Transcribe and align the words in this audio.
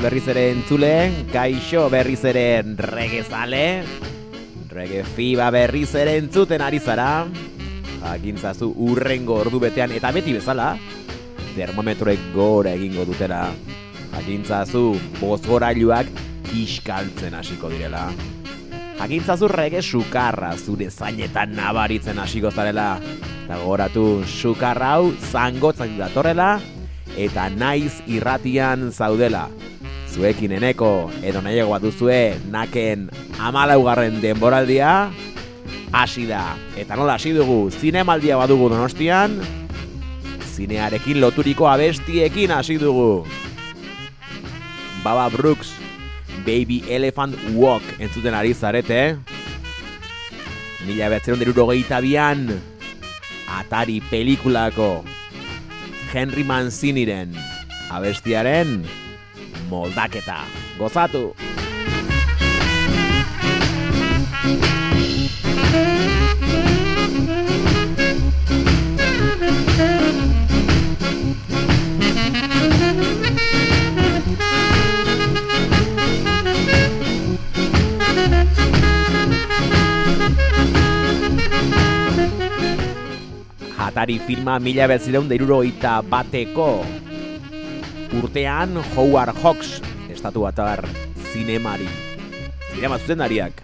Berriz 0.00 0.24
ere 0.30 0.50
entzule, 0.52 1.26
kaixo 1.32 1.88
berriz 1.92 2.22
ere 2.24 2.62
regezale, 2.62 3.82
rege 4.70 5.02
fiba 5.04 5.50
berriz 5.52 5.90
ere 5.98 6.14
entzuten 6.20 6.62
ari 6.64 6.78
zara, 6.80 7.26
jakintzazu 8.00 8.70
urrengo 8.86 9.36
ordu 9.42 9.60
betean 9.60 9.92
eta 9.92 10.12
beti 10.14 10.32
bezala, 10.32 10.70
termometroek 11.56 12.30
gora 12.34 12.72
egingo 12.78 13.04
dutera, 13.08 13.42
jakintzazu 14.14 14.84
bozgorailuak 15.20 16.08
kiskaltzen 16.48 17.36
hasiko 17.36 17.68
direla. 17.72 18.06
Jakintzazu 19.00 19.50
rege 19.50 19.82
sukarra 19.82 20.54
zure 20.56 20.88
zainetan 20.90 21.52
nabaritzen 21.58 22.22
hasiko 22.22 22.50
zarela, 22.54 22.94
eta 23.44 23.60
goratu 23.64 24.06
sukarra 24.24 24.94
hau 24.96 25.12
zangotzen 25.32 25.98
datorrela, 26.00 26.54
eta 27.16 27.50
naiz 27.50 28.00
irratian 28.06 28.88
zaudela. 28.92 29.50
Zuekin 30.12 30.52
eneko 30.52 31.08
edo 31.24 31.40
nahiagoa 31.40 31.78
duzue 31.80 32.36
naken 32.52 33.06
amalaugarren 33.40 34.20
denboraldia 34.20 35.10
hasi 35.92 36.26
da. 36.28 36.52
Eta 36.76 36.96
nola 37.00 37.16
hasi 37.16 37.32
dugu 37.32 37.70
zinemaldia 37.72 38.36
badugu 38.36 38.68
donostian, 38.72 39.38
zinearekin 40.52 41.20
loturiko 41.20 41.68
abestiekin 41.70 42.52
hasi 42.52 42.76
dugu. 42.80 43.24
Baba 45.02 45.30
Brooks, 45.32 45.72
Baby 46.44 46.82
Elephant 46.88 47.34
Walk 47.56 47.82
entzuten 47.98 48.36
ari 48.36 48.52
zarete. 48.54 49.16
Mila 50.86 51.08
behatzeron 51.08 51.40
deruro 51.40 51.66
bian, 52.02 52.60
Atari 53.48 54.00
pelikulako 54.10 55.04
Henry 56.12 56.44
Manciniren 56.44 57.32
abestiaren 57.90 58.84
moldaketa. 59.72 60.44
Gozatu! 60.76 61.32
Atari 83.82 84.16
filma 84.24 84.56
mila 84.62 84.86
betzireun 84.88 85.26
deirurogeita 85.28 86.00
bateko 86.12 86.68
urtean 88.12 88.76
Howard 88.94 89.36
Hawks 89.42 89.80
estatu 90.12 90.44
batar 90.44 90.84
zinemari. 91.32 91.88
Zinema 92.74 92.98
zuzendariak. 93.00 93.62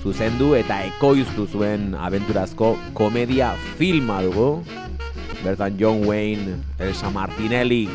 Zuzendu 0.00 0.54
eta 0.56 0.78
ekoiztu 0.88 1.46
zuen 1.50 1.94
abenturazko 1.98 2.76
komedia 2.94 3.52
filma 3.78 4.20
dugu. 4.22 4.62
Bertan 5.42 5.76
John 5.80 6.04
Wayne, 6.06 6.58
Elsa 6.78 7.10
Martinelli. 7.10 7.88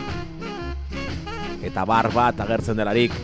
Eta 1.66 1.86
bar 1.88 2.12
bat 2.14 2.40
agertzen 2.42 2.78
delarik 2.78 3.16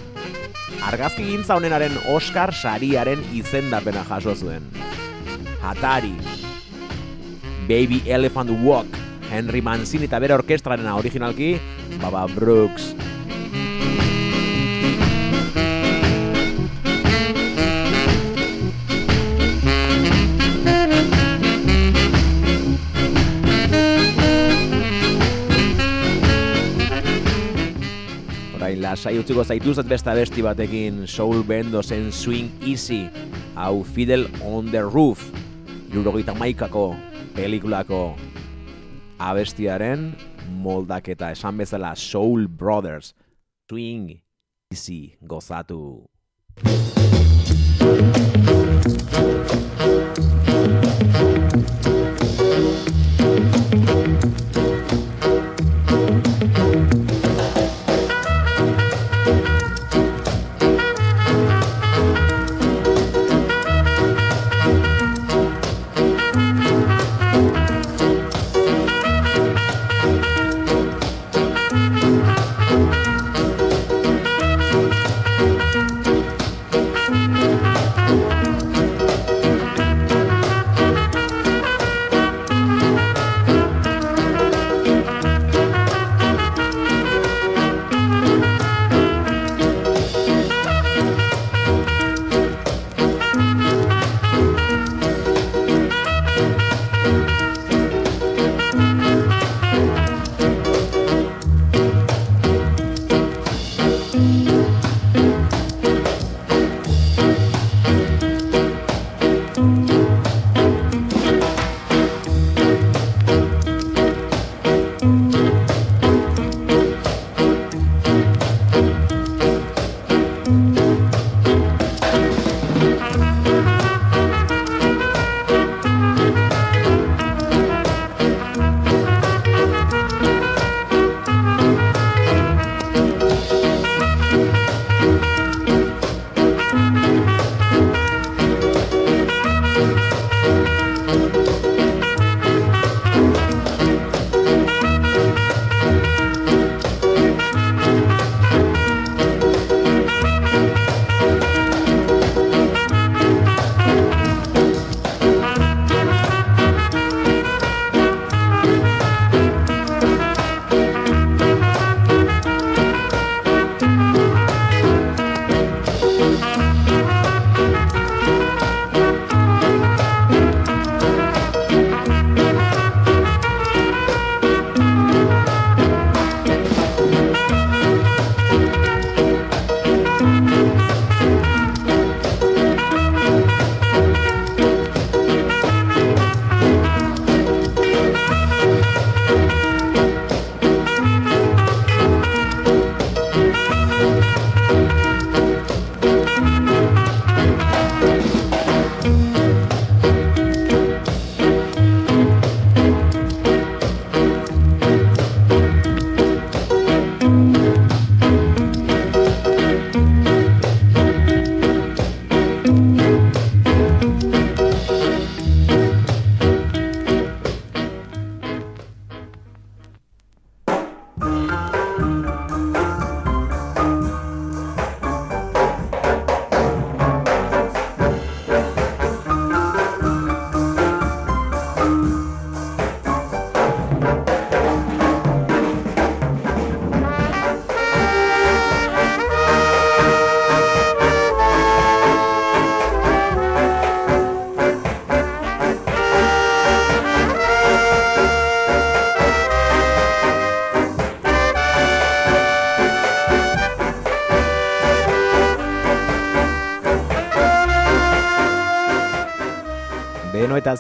argazki 0.81 1.27
gintza 1.27 1.59
honenaren 1.59 1.93
Oscar 2.09 2.53
sariaren 2.55 3.21
izendapena 3.35 4.05
jaso 4.07 4.35
zuen. 4.35 4.65
Atari. 5.61 6.15
Baby 7.67 8.01
Elephant 8.07 8.49
Walk 8.63 9.10
Henry 9.31 9.61
Mancini 9.63 10.05
eta 10.11 10.19
bere 10.19 10.35
orkestrarena 10.35 10.97
originalki 10.99 11.55
Baba 12.01 12.27
Brooks. 12.35 12.91
Lasai 28.81 29.13
utziko 29.19 29.43
zaituzet 29.47 29.87
beste 29.87 30.09
abesti 30.11 30.41
batekin 30.43 31.05
Soul 31.07 31.45
Bendozen 31.47 32.09
Swing 32.11 32.49
Easy 32.67 33.05
hau 33.55 33.85
Fidel 33.87 34.25
on 34.43 34.67
the 34.73 34.81
Roof 34.83 35.21
Irurogeita 35.93 36.33
maikako 36.35 36.95
pelikulako 37.35 38.01
abestiaren 39.21 40.11
moldaketa. 40.63 41.31
Esan 41.35 41.57
bezala 41.61 41.93
Soul 41.95 42.47
Brothers 42.47 43.13
Swing 43.69 44.17
Easy 44.71 45.17
gozatu 45.21 46.07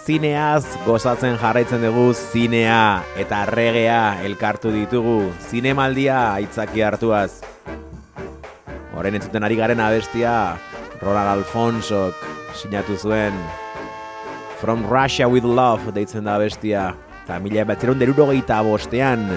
zineaz 0.01 0.65
gozatzen 0.85 1.35
jarraitzen 1.37 1.83
dugu 1.85 2.07
zinea 2.13 3.03
eta 3.21 3.43
regea 3.45 4.21
elkartu 4.25 4.71
ditugu. 4.73 5.29
Zinemaldia 5.49 6.17
aitzaki 6.39 6.81
hartuaz. 6.81 7.41
Horen 8.97 9.17
entzuten 9.19 9.45
ari 9.45 9.59
garen 9.59 9.81
abestia 9.83 10.57
Ronald 11.01 11.35
Alfonsok 11.35 12.17
sinatu 12.57 12.97
zuen. 12.97 13.37
From 14.61 14.85
Russia 14.89 15.27
with 15.29 15.45
Love 15.45 15.93
deitzen 15.93 16.25
da 16.25 16.35
abestia. 16.39 16.95
Eta 17.23 17.37
mila 17.39 17.65
batzeron 17.69 18.01
derurogeita 18.01 18.61
bostean 18.65 19.27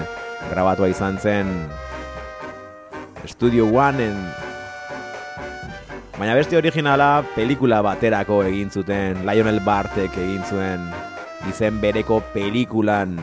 grabatua 0.49 0.89
izan 0.89 1.21
zen. 1.21 1.53
Studio 3.29 3.69
Oneen 3.69 4.17
Baina 6.15 6.31
beste 6.31 6.55
originala 6.55 7.25
pelikula 7.35 7.81
baterako 7.83 8.37
egin 8.47 8.69
zuten 8.71 9.17
Lionel 9.27 9.57
Bartek 9.59 10.13
egin 10.15 10.45
zuen 10.47 10.85
izen 11.51 11.81
bereko 11.83 12.21
pelikulan. 12.31 13.17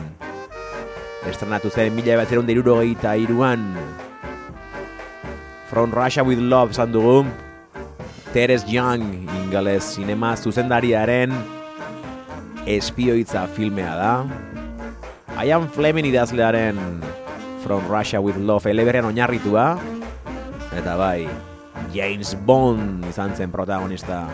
Estrenatu 1.25 1.71
zen 1.73 1.95
mila 1.95 2.19
bat 2.21 2.29
iruan 3.17 3.63
From 5.71 5.89
Russia 5.89 6.21
with 6.23 6.37
Love 6.37 6.73
zan 6.73 6.91
dugu. 6.93 7.25
Teres 8.31 8.63
Young 8.69 9.25
ingales 9.41 9.95
sinema 9.97 10.35
zuzendariaren 10.37 11.33
espioitza 12.67 13.47
filmea 13.47 13.95
da. 13.97 14.13
Ian 15.41 15.65
Fleming 15.67 16.05
idazlearen 16.05 16.77
From 17.65 17.81
Russia 17.89 18.21
with 18.21 18.37
Love 18.37 18.69
eleberrean 18.69 19.09
oinarritua. 19.09 19.79
Eta 20.77 20.93
bai 20.93 21.52
James 21.93 22.33
Bond 22.45 23.05
izan 23.05 23.35
zen 23.37 23.51
protagonista. 23.53 24.25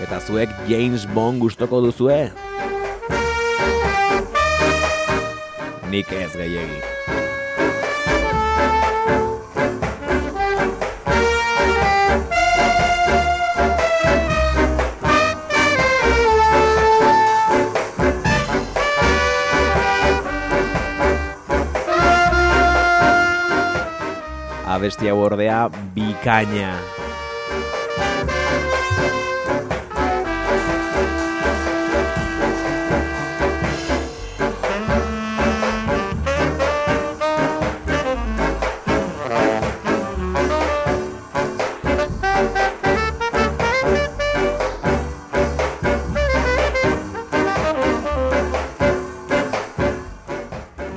Eta 0.00 0.20
zuek 0.24 0.48
James 0.64 1.04
Bond 1.12 1.44
gustoko 1.44 1.84
duzue? 1.84 2.32
Nik 5.92 6.08
ez 6.16 6.32
gehiagik. 6.32 7.23
Abesti 24.84 25.08
hau 25.08 25.22
ordea 25.24 25.70
bikaina. 25.94 26.74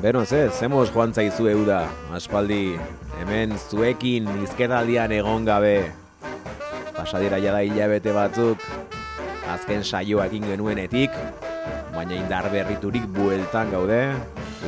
Beno, 0.01 0.25
ze, 0.25 0.49
zemoz 0.51 0.89
joan 0.91 1.13
zaizu 1.15 1.47
euda, 1.47 1.85
aspaldi 2.15 2.75
hemen 3.27 3.59
zuekin 3.59 4.23
izketaldian 4.43 5.11
egon 5.11 5.43
gabe. 5.43 5.91
Pasadira 6.95 7.35
jada 7.43 7.59
hilabete 7.59 8.13
batzuk. 8.15 8.61
Azken 9.51 9.83
saioak 9.83 10.31
genuenetik 10.31 11.11
baina 11.91 12.15
indar 12.15 12.47
berriturik 12.51 13.03
bueltan 13.11 13.71
gaude. 13.71 14.15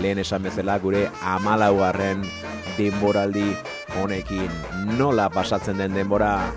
Lehen 0.03 0.19
esan 0.19 0.43
bezala 0.43 0.75
gure 0.79 1.07
amalaugarren 1.23 2.25
denboraldi 2.75 3.55
honekin 3.95 4.51
nola 4.97 5.29
pasatzen 5.29 5.77
den 5.79 5.95
denbora 5.95 6.51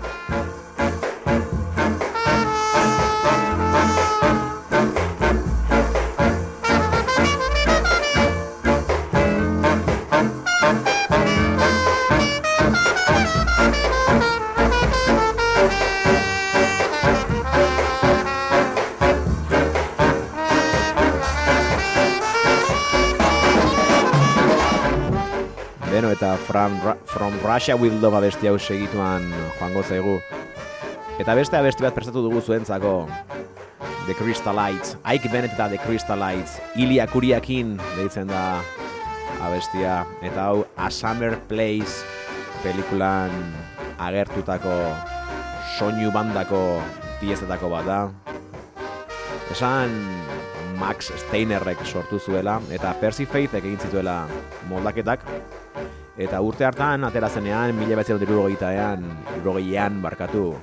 Russia 27.43 27.75
with 27.75 27.99
Love 27.99 28.15
abesti 28.15 28.47
hau 28.47 28.55
segituan 28.55 29.25
joango 29.59 29.81
zaigu. 29.83 30.13
Eta 31.19 31.33
beste 31.35 31.57
abesti 31.59 31.83
bat 31.83 31.93
prestatu 31.93 32.21
dugu 32.23 32.39
zuentzako. 32.39 33.09
The 34.07 34.15
Crystallites. 34.15 34.95
Ike 35.03 35.27
Bennett 35.27 35.51
eta 35.57 35.67
The 35.67 35.77
Crystallites. 35.83 36.61
Ilia 36.79 37.03
Kuriakin 37.11 37.75
deitzen 37.97 38.31
da 38.31 38.61
abestia. 39.43 40.05
Eta 40.23 40.47
hau 40.47 40.63
A 40.77 40.89
Summer 40.89 41.35
Place 41.49 42.07
pelikulan 42.63 43.35
agertutako 43.99 44.77
soinu 45.75 46.13
bandako 46.15 46.79
piezetako 47.19 47.73
bat 47.75 47.85
da. 47.91 47.99
Esan 49.51 49.91
Max 50.79 51.11
Steinerrek 51.25 51.83
sortu 51.83 52.23
zuela 52.23 52.61
eta 52.71 52.95
Percy 53.03 53.27
Faithek 53.27 53.67
egin 53.67 53.83
zituela 53.83 54.23
moldaketak 54.71 55.27
Eta 56.13 56.41
urte 56.45 56.65
hartan, 56.65 57.03
atera 57.07 57.29
zenean, 57.29 57.73
mila 57.73 57.95
betzen 57.97 58.19
dut 58.19 58.29
barkatu. 60.01 60.53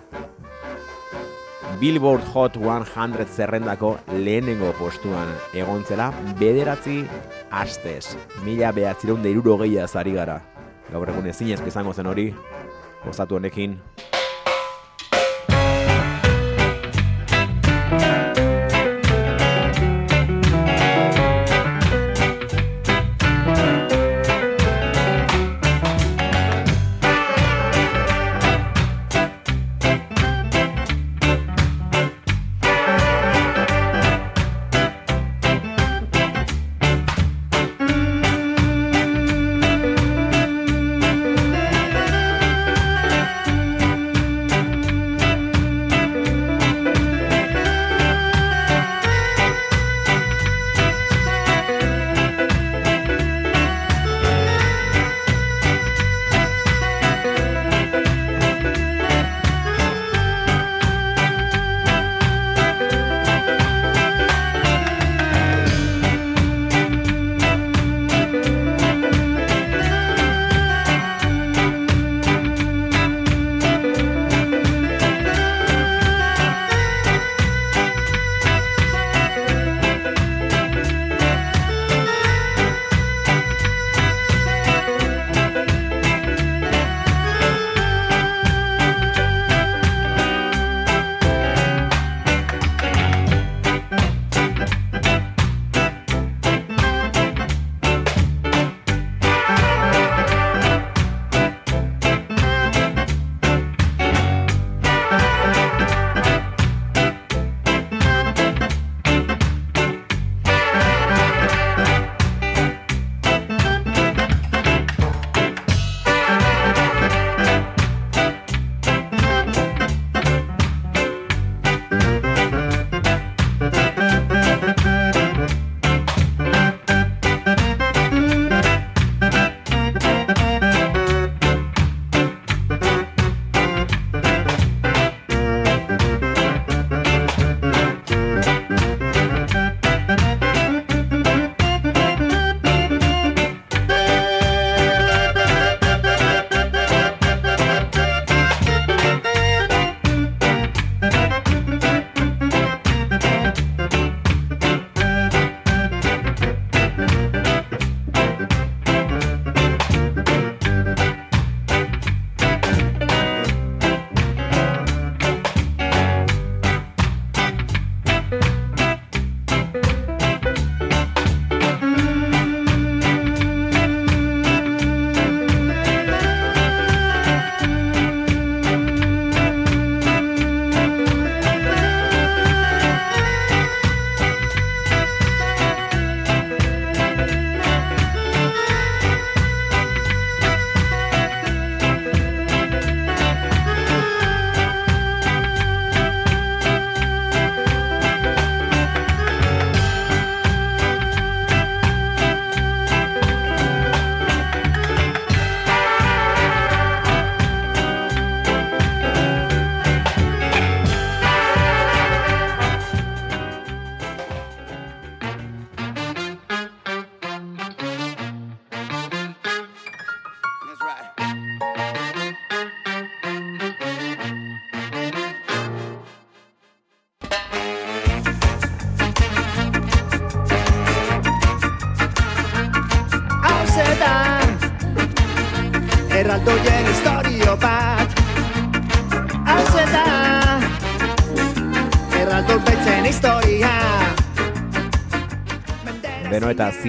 Billboard 1.81 2.23
Hot 2.35 2.57
100 2.57 3.25
zerrendako 3.27 3.99
lehenengo 4.13 4.73
postuan 4.79 5.29
egontzela 5.55 6.13
bederatzi 6.39 7.05
astez. 7.51 8.17
Mila 8.45 8.71
behatzireun 8.71 9.23
deruro 9.23 9.57
gehiaz 9.59 9.91
zari 9.91 10.13
gara. 10.13 10.41
Gaur 10.93 11.09
egun 11.09 11.27
ezin 11.27 11.49
izango 11.49 11.93
zen 11.93 12.07
hori, 12.07 12.35
gozatu 13.05 13.37
honekin. 13.37 13.79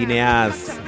Zineaz, 0.02 0.80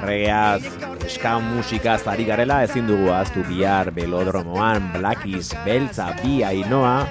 regeaz, 0.00 0.64
ska 1.04 1.36
musikaz 1.36 2.06
ari 2.08 2.24
garela 2.24 2.62
ezin 2.64 2.86
dugu 2.88 3.10
aztu 3.12 3.42
bihar 3.44 3.90
belodromoan 3.92 4.86
Blackies 4.94 5.50
beltza 5.66 6.06
bi 6.22 6.38
ainoa 6.48 7.04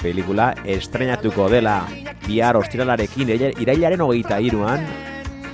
pelikula 0.00 0.54
estrenatuko 0.64 1.50
dela 1.52 1.82
bihar 2.24 2.56
ostiralarekin 2.56 3.34
irailaren 3.36 4.00
hogeita 4.00 4.38
iruan 4.40 4.86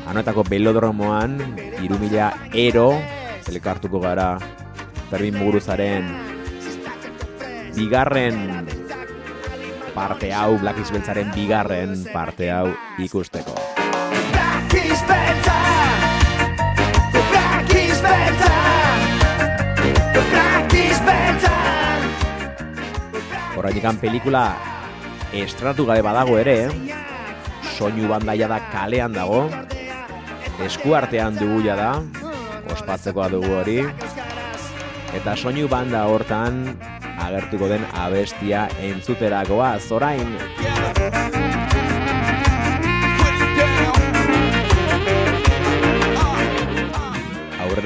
anoetako 0.07 0.45
belodromoan 0.47 1.35
irumila 1.83 2.31
ero 2.55 2.93
elkartuko 3.51 3.99
gara 4.07 4.37
Fermin 5.11 5.35
Muguruzaren 5.41 6.13
bigarren 7.75 8.39
parte 9.99 10.31
hau 10.31 10.53
Blackies 10.63 10.95
beltzaren 10.95 11.35
bigarren 11.35 12.05
parte 12.15 12.53
hau 12.55 12.69
ikusteko 13.03 13.58
Horreinikan 23.59 23.99
pelikula 23.99 24.55
estrenatu 25.35 25.85
gabe 25.89 26.03
badago 26.07 26.37
ere 26.39 26.71
soinu 27.75 28.09
bandaia 28.11 28.47
da 28.51 28.59
kalean 28.73 29.13
dago. 29.15 29.49
Esku 30.63 30.95
artean 30.99 31.37
dugu 31.39 31.63
da 31.67 31.91
ospatzekoa 32.75 33.29
dugu 33.35 33.51
hori. 33.61 33.79
Eta 35.15 35.37
soinu 35.37 35.69
banda 35.69 36.07
hortan 36.07 36.65
agertuko 37.19 37.69
den 37.69 37.85
abestia 37.95 38.69
entzuterakoa 38.81 39.79
zorain 39.79 40.39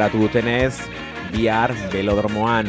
aurreratu 0.03 0.27
dutenez 0.27 0.83
bihar 1.31 1.71
belodromoan 1.93 2.67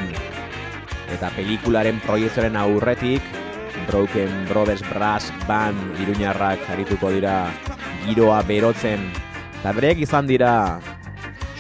eta 1.09 1.31
pelikularen 1.33 1.97
proiezioaren 2.05 2.53
aurretik 2.61 3.25
Broken 3.87 4.45
Brothers 4.45 4.83
Brass 4.85 5.33
Band 5.47 5.97
iruñarrak 6.03 6.61
arituko 6.69 7.09
dira 7.09 7.49
giroa 8.05 8.43
berotzen. 8.45 9.01
Eta 9.57 9.73
berek 9.73 10.03
izan 10.05 10.29
dira 10.29 10.77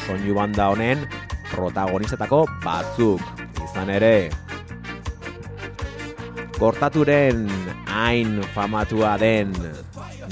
soinu 0.05 0.35
banda 0.37 0.69
honen 0.69 1.07
protagonistetako 1.49 2.45
batzuk. 2.61 3.25
Izan 3.65 3.89
ere 3.89 4.29
kortaturen 6.59 7.47
hain 7.89 8.43
famatua 8.53 9.17
den 9.17 9.57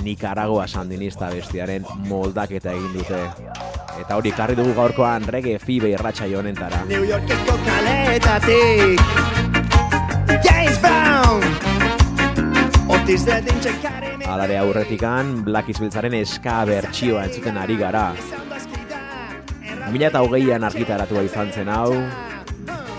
Nicaragua 0.05 0.69
sandinista 0.69 1.33
bestiaren 1.33 1.89
moldaketa 2.05 2.77
egin 2.77 2.93
dute 3.01 3.70
eta 4.01 4.17
hori 4.17 4.31
karri 4.35 4.55
dugu 4.57 4.73
gaurkoan 4.77 5.27
rege 5.29 5.57
fibe 5.61 5.91
irratxa 5.93 6.25
honentara 6.37 6.83
New 6.89 7.03
Yorkeko 7.05 7.57
kaletatik. 7.65 9.01
James 10.43 10.79
Brown. 10.81 11.41
Alare 14.31 14.57
aurretikan, 14.57 15.43
Black 15.43 15.69
Isbiltzaren 15.73 16.13
eska 16.21 16.61
bertxioa 16.65 17.25
entzuten 17.27 17.57
ari 17.57 17.75
gara. 17.77 18.13
Mila 19.91 20.07
eta 20.07 20.21
hogeian 20.23 20.63
argitaratua 20.63 21.25
izan 21.27 21.51
zen 21.51 21.69
hau, 21.73 21.91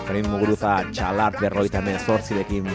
Ferin 0.07 0.29
Muguruza 0.29 0.75
txalart 0.93 1.39
berroita 1.41 1.81
mezortzidekin 1.81 2.69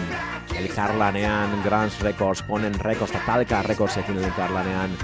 elkarlanean, 0.57 1.59
Grants 1.63 1.99
Records, 2.01 2.41
Ponen 2.47 2.79
Records, 2.79 3.13
eta 3.13 3.21
Talka 3.27 3.61
Recordsekin 3.67 4.17
elkarlanean. 4.23 4.97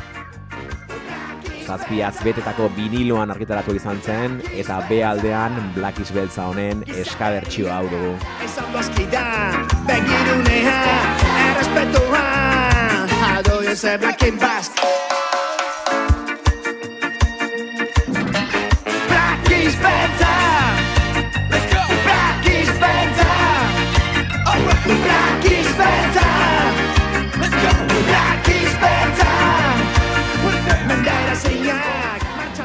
Zazpi 1.63 2.01
azbetetako 2.03 2.69
viniloan 2.75 3.31
argitaratu 3.31 3.75
izan 3.77 4.01
zen, 4.03 4.41
eta 4.51 4.81
B 4.89 4.99
aldean 5.07 5.55
Black 5.75 5.99
Isbeltza 6.03 6.49
honen 6.51 6.83
eska 6.99 7.31
bertxioa 7.37 7.79
hau 7.79 7.87
dugu. 7.91 8.17
Black 13.99 14.82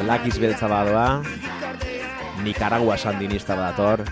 Lakis 0.08 0.38
beltza 0.40 0.68
badoa 0.72 1.20
Nicaragua 2.40 2.96
sandinista 2.96 3.54
badator 3.54 4.04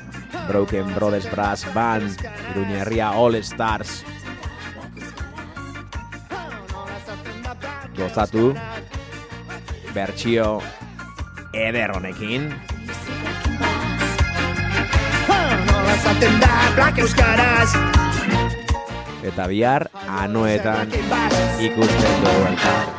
Broken 0.46 0.92
Brothers 0.94 1.30
Brass 1.30 1.64
Band 1.72 2.20
Iruña 2.52 2.82
Herria 2.82 3.08
All 3.16 3.34
Stars. 3.40 4.04
Gozatu 7.96 8.52
Bertxio 9.94 10.60
Eder 11.54 11.96
honekin. 11.96 12.52
Eta 19.24 19.48
bihar 19.48 19.88
Anoetan 20.20 20.92
Ikusten 21.58 22.20
dugu 22.20 22.46
elkar 22.52 22.95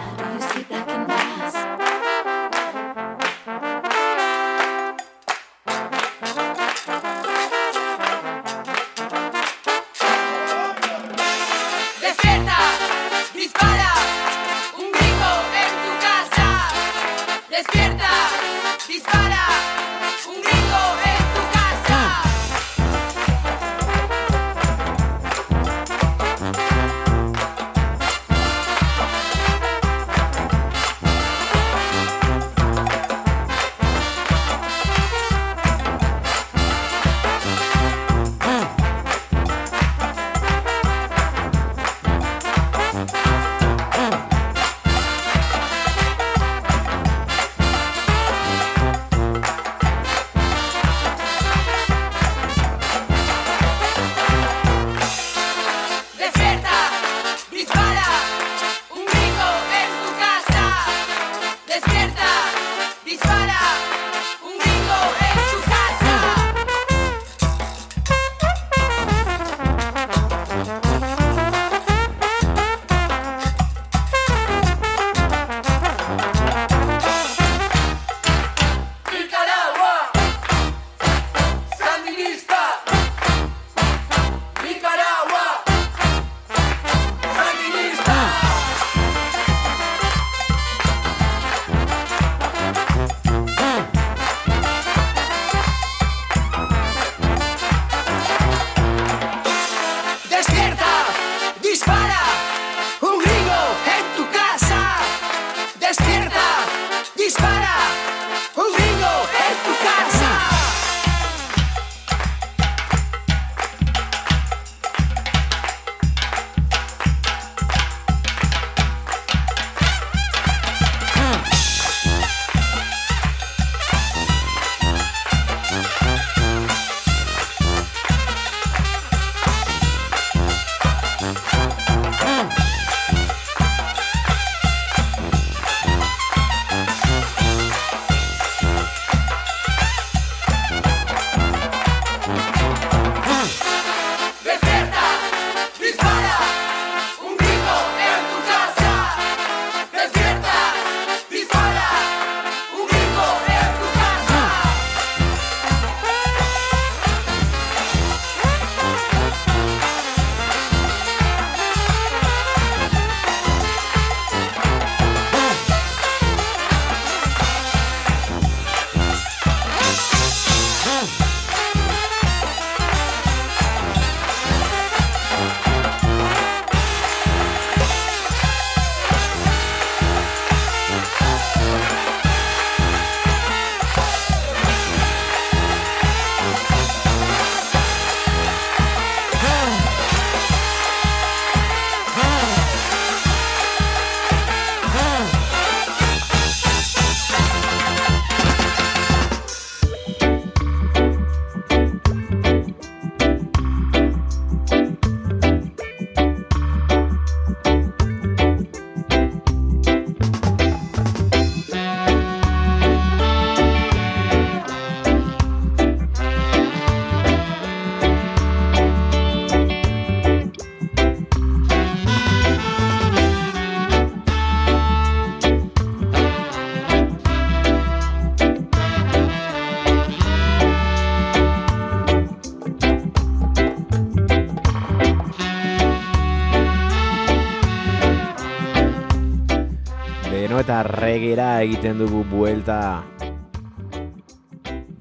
regera 241.08 241.62
egiten 241.63 242.02
dugu 242.02 242.26
buelta. 242.28 243.00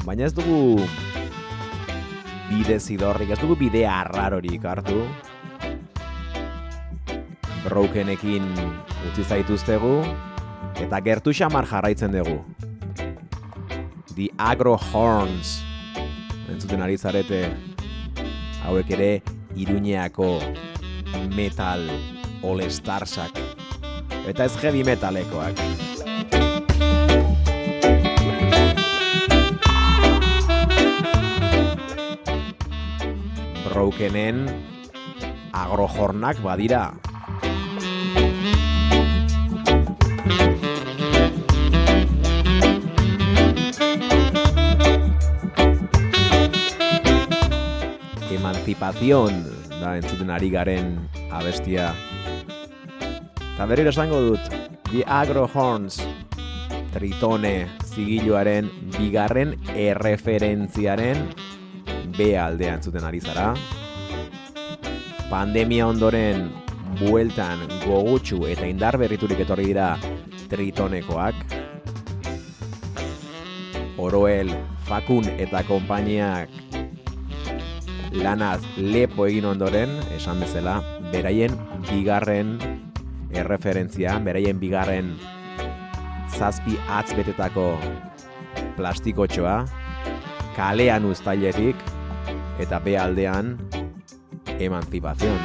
Baina 0.06 0.28
ez 0.28 0.34
dugu 0.36 0.78
bide 2.46 2.76
zidorrik, 2.78 3.32
ez 3.34 3.38
dugu 3.40 3.56
bide 3.58 3.82
arrarorik 3.90 4.62
hartu. 4.70 5.00
Brokenekin 7.64 8.46
utzi 9.08 9.24
zaituztegu, 9.26 9.96
eta 10.84 11.00
gertu 11.02 11.34
xamar 11.34 11.66
jarraitzen 11.66 12.14
dugu. 12.14 12.38
The 14.14 14.28
Agro 14.38 14.76
Horns, 14.78 15.56
entzuten 16.52 16.86
ari 16.86 17.00
zarete, 17.02 17.42
hauek 18.62 18.94
ere 18.94 19.10
iruñeako 19.58 20.30
metal 21.34 21.82
all 22.46 22.62
starsak, 22.70 23.42
eta 24.22 24.46
ez 24.46 24.54
heavy 24.62 24.86
metalekoak. 24.86 25.85
Brokenen 33.76 34.46
agrohornak 35.52 36.38
badira. 36.40 36.94
Emancipación 48.32 49.44
da 49.68 49.98
entzuten 50.00 50.32
ari 50.32 50.48
garen 50.48 50.96
abestia. 51.28 51.92
Eta 53.52 53.66
berriro 53.68 53.92
esango 53.92 54.22
dut, 54.24 54.40
The 54.88 55.04
Agrohorns 55.04 56.00
Tritone 56.96 57.68
zigiluaren 57.92 58.72
bigarren 58.96 59.52
erreferentziaren 59.76 61.28
B 62.16 62.34
aldean 62.40 62.82
zuten 62.82 63.04
ari 63.04 63.20
zara. 63.20 63.54
Pandemia 65.30 65.86
ondoren 65.86 66.50
bueltan 67.00 67.64
gogutsu 67.84 68.46
eta 68.48 68.66
indar 68.68 68.96
berriturik 68.98 69.40
etorri 69.44 69.72
dira 69.72 69.94
tritonekoak. 70.48 71.34
Oroel, 73.98 74.52
Fakun 74.86 75.26
eta 75.40 75.64
konpainiak 75.66 76.52
lanaz 78.22 78.60
lepo 78.76 79.26
egin 79.26 79.48
ondoren, 79.50 79.92
esan 80.16 80.40
bezala, 80.40 80.78
beraien 81.12 81.52
bigarren 81.88 82.56
erreferentzia, 83.34 84.16
beraien 84.24 84.60
bigarren 84.60 85.12
zazpi 86.36 86.78
atz 86.88 87.10
betetako 87.16 87.74
plastikotxoa, 88.76 89.58
kalean 90.56 91.08
uztailetik, 91.08 91.76
eta 92.58 92.78
be 92.78 92.96
aldean 92.98 93.58
emancipación. 94.58 95.36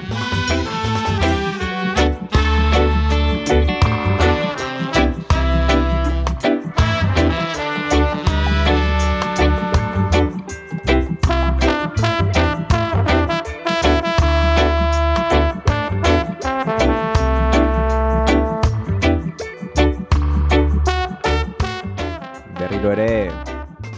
Berriro 22.60 22.92
ere, 22.92 23.32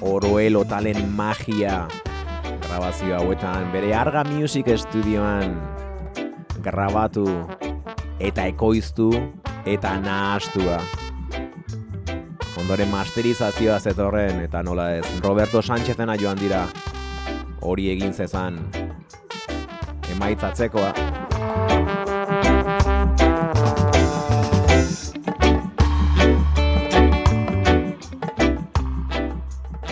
oroelo 0.01 0.65
talen 0.65 1.15
magia 1.15 1.87
grabazio 2.73 3.13
hauetan, 3.19 3.67
bere 3.69 3.91
Arga 3.93 4.23
Music 4.25 4.65
Studioan 4.81 5.51
grabatu 6.65 7.27
eta 8.17 8.47
ekoiztu 8.49 9.11
eta 9.69 9.91
nahastua. 10.01 10.79
Ondoren 12.57 12.89
masterizazioa 12.89 13.77
zetorren 13.77 14.41
eta 14.41 14.63
nola 14.65 14.87
ez, 14.97 15.05
Roberto 15.21 15.61
Sánchezena 15.61 16.17
joan 16.17 16.41
dira 16.41 16.65
hori 17.61 17.91
egin 17.93 18.09
zezan 18.09 18.57
emaitzatzekoa. 20.15 20.93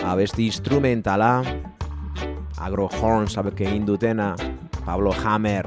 Abesti 0.02 0.50
instrumentala, 0.50 1.36
Agro 2.62 2.86
Horns 3.00 3.34
abek 3.40 3.64
egin 3.66 3.82
dutena, 3.82 4.36
Pablo 4.86 5.10
Hammer, 5.24 5.66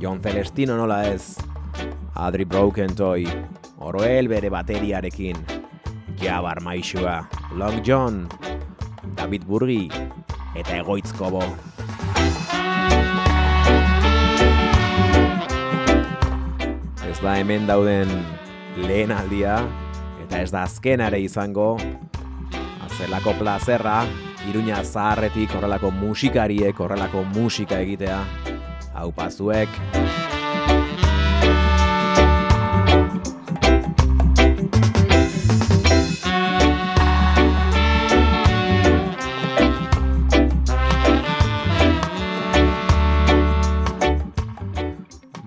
John 0.00 0.18
Celestino 0.24 0.78
nola 0.78 1.02
ez, 1.10 1.36
Adri 2.16 2.46
Broken 2.48 2.94
Toy, 2.96 3.26
Oroel 3.84 4.30
bere 4.32 4.48
bateriarekin, 4.48 5.36
Jabar 6.16 6.62
Maixua, 6.64 7.28
Long 7.52 7.84
John, 7.84 8.24
David 9.14 9.44
Burgi, 9.44 9.90
eta 10.56 10.78
Egoitzkobo. 10.80 11.44
Ez 17.04 17.20
da 17.20 17.36
hemen 17.36 17.68
dauden 17.68 18.08
lehen 18.88 19.12
aldia, 19.12 19.60
eta 20.24 20.40
ez 20.40 20.48
da 20.48 20.64
azkenare 20.64 21.20
izango, 21.20 21.74
azelako 22.88 23.36
plazerra, 23.36 24.00
Iruña 24.50 24.82
zaharretik 24.82 25.54
horrelako 25.54 25.92
musikariek 25.94 26.80
horrelako 26.80 27.22
musika 27.34 27.78
egitea. 27.78 28.18
Hau 28.94 29.12
pazuek. 29.14 29.68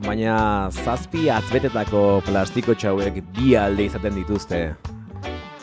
Baina 0.06 0.72
zazpi 0.72 1.28
atzbetetako 1.34 2.24
plastiko 2.24 2.74
txauek 2.80 3.20
bi 3.36 3.58
alde 3.60 3.90
izaten 3.92 4.16
dituzte. 4.24 4.66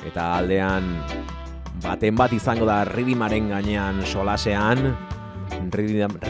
Eta 0.05 0.29
aldean 0.37 1.22
baten 1.83 2.17
bat 2.17 2.33
izango 2.33 2.67
da 2.67 2.85
ridimaren 2.87 3.51
gainean 3.51 4.01
solasean, 4.07 4.95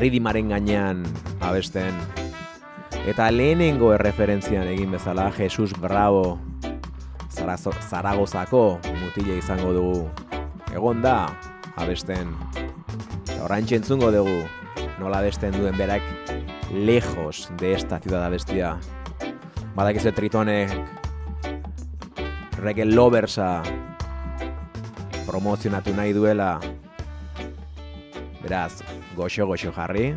ridimaren 0.01 0.49
gainean 0.53 1.05
abesten. 1.45 1.93
Eta 3.09 3.29
lehenengo 3.35 3.93
erreferentzian 3.93 4.69
egin 4.71 4.93
bezala 4.95 5.29
Jesus 5.37 5.73
Bravo 5.81 6.39
Zaragozako 7.33 8.79
mutile 9.01 9.39
izango 9.39 9.73
dugu. 9.75 10.09
Egon 10.73 11.03
da, 11.03 11.27
abesten. 11.77 12.31
Eta 13.27 13.43
orain 13.45 13.67
txentzungo 13.67 14.13
dugu, 14.15 14.43
nola 15.01 15.21
abesten 15.21 15.57
duen 15.57 15.77
berak 15.77 16.05
lejos 16.73 17.51
de 17.59 17.75
esta 17.75 17.99
ciudad 17.99 18.25
abestia. 18.25 18.77
Badak 19.75 19.97
ez 19.97 20.15
tritonek, 20.15 20.71
reggae 22.61 22.85
loversa, 22.85 23.63
promozionatu 25.27 25.95
nahi 25.95 26.13
duela. 26.13 26.61
Beraz 28.43 28.83
goxo 29.17 29.47
goxo 29.47 29.73
jarri. 29.73 30.13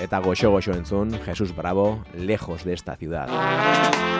Eta 0.00 0.18
goxo 0.20 0.50
goxo 0.50 0.72
entzun 0.72 1.14
Jesus 1.24 1.54
Bravo 1.54 2.02
lejos 2.14 2.64
de 2.64 2.72
esta 2.74 2.96
ciudad 2.96 4.13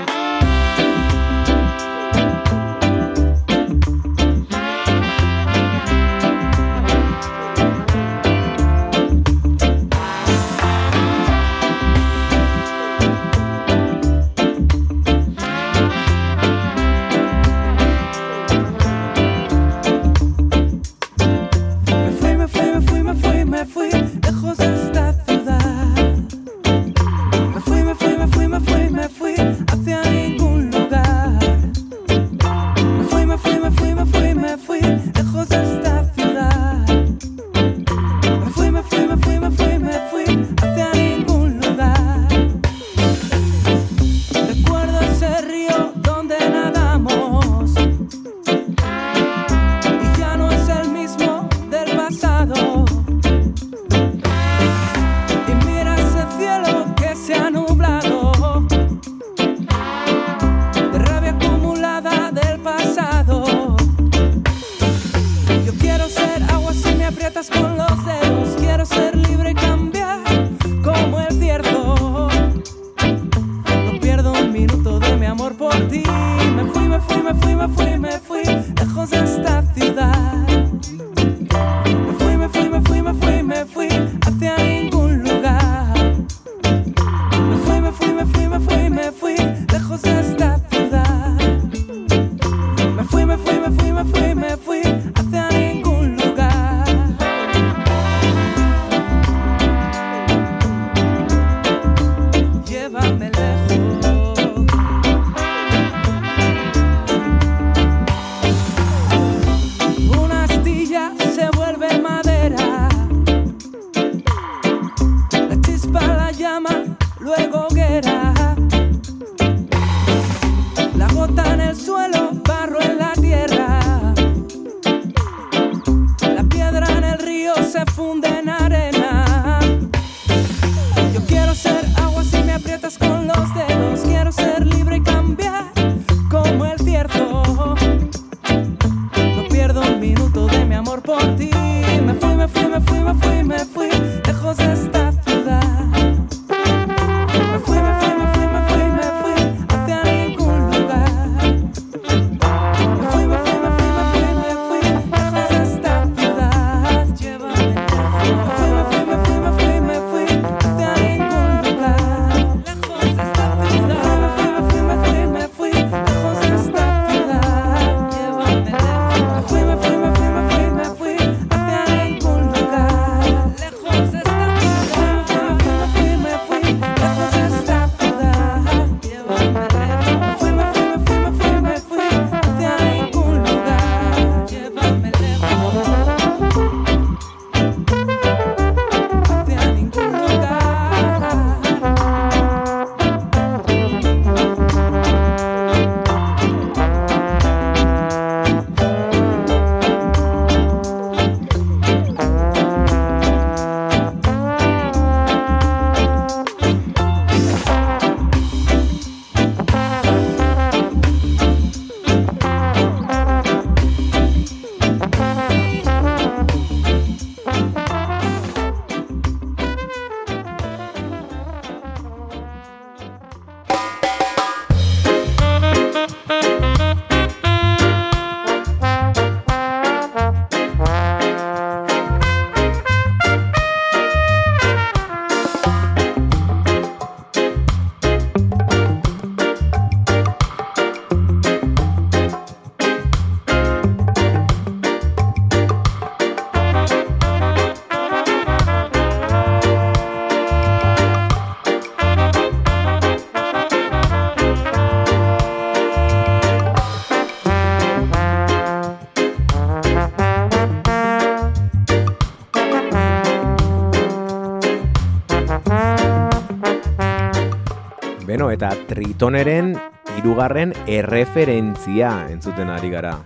eta 268.55 268.71
tritoneren 268.87 269.73
irugarren 270.21 270.71
erreferentzia 270.87 272.29
entzuten 272.31 272.71
ari 272.71 272.91
gara. 272.93 273.17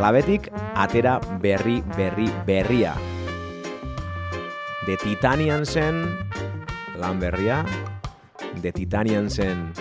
Labetik 0.00 0.48
atera 0.76 1.18
berri 1.42 1.82
berri 1.96 2.28
berria. 2.48 2.94
De 4.86 4.96
Titanian 5.02 5.66
zen 5.66 6.04
lan 6.96 7.20
berria, 7.20 7.64
De 8.62 8.72
Titanian 8.72 9.28
zen 9.28 9.72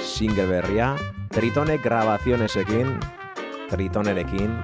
single 0.00 0.46
berria, 0.48 0.94
Tritonek 1.28 1.82
grabazionesekin, 1.84 2.96
Tritonerekin, 3.68 4.54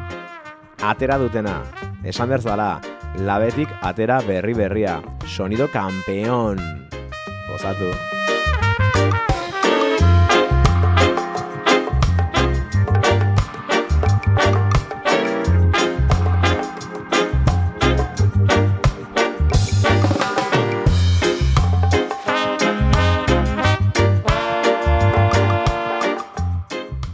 atera 0.80 1.18
dutena, 1.20 1.61
esan 2.04 2.33
berzala, 2.33 2.80
labetik 3.20 3.68
atera 3.83 4.22
berri 4.24 4.57
berria, 4.57 5.02
sonido 5.28 5.68
campeón, 5.68 6.85
gozatu. 7.64 7.90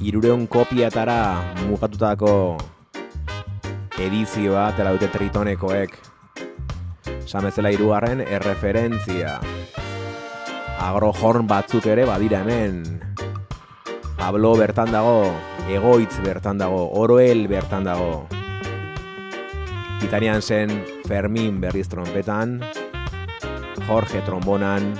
irureun 0.01 0.49
kopiatara 0.51 1.39
mugatutako 1.69 2.59
edizioa 4.01 4.73
tela 4.75 4.91
dute 4.97 5.07
tritonekoek. 5.13 5.95
Samezela 7.31 7.71
irugarren 7.71 8.25
erreferentzia. 8.27 9.39
Agrohorn 10.81 11.45
batzuk 11.45 11.85
ere 11.93 12.07
badira 12.09 12.41
hemen. 12.41 12.81
Pablo 14.17 14.55
bertan 14.57 14.89
dago, 14.89 15.29
egoitz 15.69 16.17
bertan 16.25 16.57
dago, 16.57 16.87
oroel 16.97 17.45
bertan 17.53 17.85
dago. 17.85 18.25
Titanian 20.01 20.41
zen 20.41 20.73
Fermin 21.05 21.61
berriz 21.61 21.85
trompetan, 21.93 22.63
Jorge 23.85 24.25
trombonan, 24.25 24.95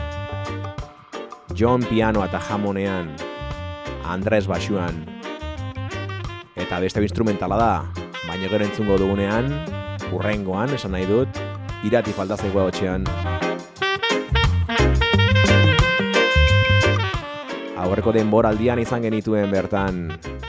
John 1.57 1.81
piano 1.89 2.25
eta 2.29 2.41
jamonean, 2.45 3.17
Andres 4.05 4.47
Basuan. 4.47 5.07
Eta 6.61 6.81
beste 6.81 7.01
instrumentala 7.01 7.57
da, 7.57 7.75
baina 8.29 8.53
gero 8.53 8.69
entzungo 8.69 9.01
dugunean, 9.01 9.49
urrengoan, 10.13 10.77
esan 10.77 10.93
nahi 10.93 11.09
dut, 11.09 11.41
irati 11.89 12.13
falta 12.13 12.37
zaigua 12.37 12.69
Aurreko 18.01 18.15
denboraldian 18.17 18.81
izan 18.81 19.03
genituen 19.05 19.51
bertan, 19.53 20.07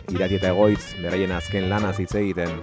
irati 0.07 0.37
eta 0.37 0.53
egoitz, 0.53 0.93
beraien 1.03 1.33
azken 1.35 1.65
lana 1.67 1.89
hitz 1.91 2.13
egiten. 2.15 2.53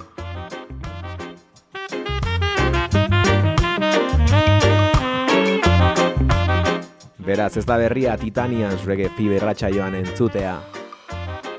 Beraz, 7.20 7.50
ez 7.60 7.66
da 7.68 7.76
berria 7.76 8.16
Titanian 8.16 8.80
zurege 8.80 9.10
fiberratxa 9.18 9.68
joan 9.76 9.98
entzutea. 10.00 10.56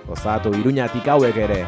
Gozatu 0.10 0.56
iruñatik 0.64 1.14
hauek 1.14 1.38
ere. 1.46 1.62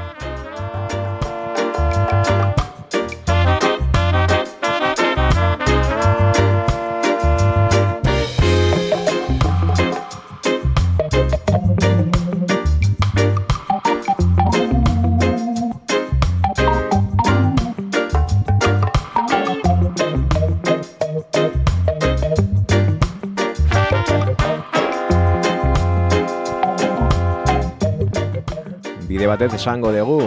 Batez 29.41 29.57
esango 29.57 29.89
dugu 29.89 30.21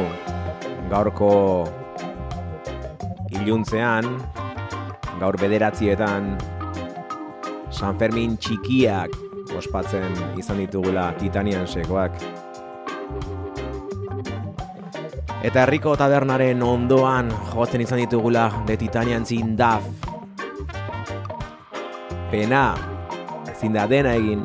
gaurko 0.90 1.28
iluntzean 3.30 4.08
gaur 5.20 5.38
bederatzietan 5.38 6.32
San 7.70 7.94
Fermin 8.00 8.34
txikiak 8.42 9.14
ospatzen 9.54 10.18
izan 10.42 10.58
ditugula 10.64 11.12
Titanian 11.20 11.62
sekoak 11.62 12.18
Eta 15.46 15.62
herriko 15.62 15.94
tabernaren 15.94 16.66
ondoan 16.66 17.30
jotzen 17.52 17.86
izan 17.86 18.02
ditugula 18.02 18.48
de 18.66 18.80
Titanian 18.82 19.22
zindaf 19.22 19.86
Pena, 22.34 22.66
ezin 23.54 23.78
da 23.78 23.86
dena 23.86 24.18
egin 24.18 24.42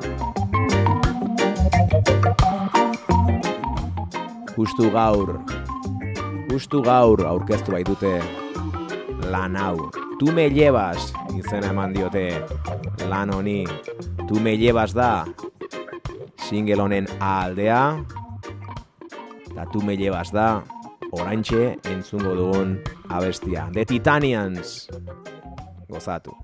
justu 4.60 4.90
gaur, 4.92 5.38
justu 6.52 6.82
gaur 6.84 7.22
aurkeztu 7.24 7.72
baitute 7.72 8.18
lan 9.32 9.56
hau. 9.56 9.88
Tu 10.20 10.34
me 10.36 10.50
llevas, 10.52 11.14
izena 11.32 11.70
eman 11.72 11.94
diote 11.96 12.26
lan 13.08 13.32
honi. 13.32 13.64
Tu 14.28 14.42
me 14.44 14.58
llevas 14.60 14.92
da, 14.92 15.24
single 16.50 16.84
honen 16.84 17.08
aldea. 17.24 18.04
Eta 19.48 19.70
tu 19.72 19.80
me 19.80 19.96
llevas 19.96 20.34
da, 20.36 20.50
oraintxe 21.16 21.78
entzungo 21.94 22.36
dugun 22.36 22.76
abestia. 23.08 23.70
The 23.72 23.86
Titanians, 23.86 24.90
gozatu. 25.88 26.36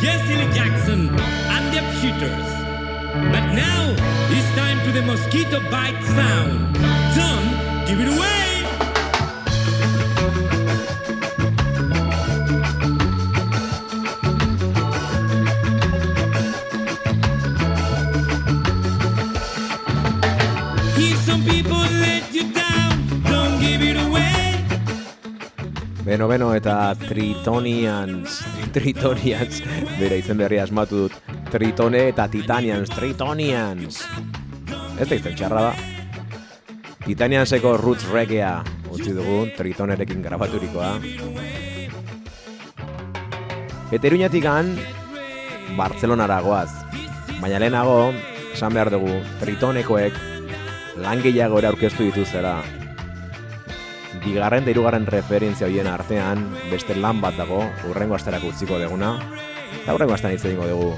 Jesse 0.00 0.34
Jackson 0.54 1.08
and 1.08 1.64
the 1.72 1.78
Upshooters. 1.82 2.48
But 3.32 3.52
now 3.54 3.94
it's 4.30 4.54
time 4.56 4.78
to 4.84 4.92
the 4.92 5.02
mosquito 5.02 5.60
bite 5.70 6.02
sound. 6.04 6.74
John, 7.14 7.86
give 7.86 8.00
it 8.00 8.08
away! 8.08 8.43
Beno, 26.28 26.52
eta 26.54 26.94
Tritonians, 26.98 28.40
Tritonians, 28.74 29.60
bere 29.98 30.18
izen 30.20 30.38
berria 30.38 30.64
asmatu 30.64 31.04
dut, 31.04 31.16
Tritone 31.52 32.08
eta 32.10 32.26
Titanians, 32.30 32.92
Tritonians. 32.92 34.02
Ez 35.00 35.08
da 35.08 35.18
izan 35.18 35.34
txarra 35.38 35.64
da. 35.68 35.72
Titanianseko 37.04 37.74
roots 37.80 38.06
reggaea 38.12 38.52
utzi 38.94 39.16
dugu, 39.16 39.48
Tritonerekin 39.56 40.22
grabaturikoa. 40.24 40.92
Eta 43.90 44.08
iruñatik 44.08 44.46
an, 44.50 44.72
Bartzelonara 45.76 46.40
goaz. 46.44 46.70
Baina 47.40 47.58
lehenago, 47.58 48.12
esan 48.52 48.76
behar 48.76 48.92
dugu, 48.94 49.18
Tritonekoek 49.42 50.16
lan 51.02 51.22
gehiago 51.26 51.60
aurkeztu 51.64 52.10
dituzera. 52.12 52.58
Bigarren 54.24 54.64
eta 54.64 54.72
hirugarren 54.72 55.06
referentzia 55.06 55.66
hoien 55.68 55.86
artean 55.86 56.46
beste 56.70 56.96
lan 56.96 57.20
bat 57.20 57.36
dago, 57.36 57.60
urrengo 57.90 58.16
asterako 58.16 58.52
utziko 58.54 58.78
deguna. 58.80 59.18
Eta 59.82 59.94
urrengo 59.96 60.14
astean 60.16 60.32
hitz 60.32 60.44
egingo 60.48 60.68
dugu. 60.70 60.94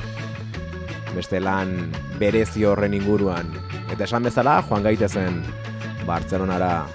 Beste 1.17 1.41
lan 1.41 1.75
berezi 2.21 2.65
horren 2.65 2.95
inguruan. 2.95 3.51
Eta 3.91 4.05
esan 4.05 4.29
bezala, 4.29 4.61
joan 4.69 4.87
gaitezen 4.87 5.43
Bartzelonara 6.07 6.87